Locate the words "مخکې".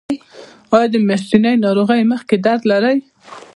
2.11-2.35